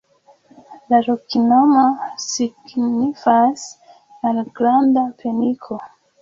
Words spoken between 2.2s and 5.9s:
signifas: malgranda-peniko.